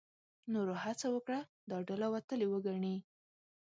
نورو 0.53 0.73
هڅه 0.83 1.07
وکړه 1.15 1.39
دا 1.69 1.77
ډله 1.87 2.07
وتلې 2.13 2.47
وګڼي. 2.49 2.95